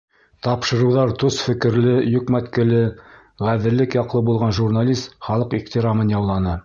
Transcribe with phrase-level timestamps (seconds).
[0.45, 2.79] Тапшырыуҙары тос фекерле, йөкмәткеле,
[3.49, 6.57] ғәҙеллек яҡлы булған журналист халыҡ ихтирамын яуланы.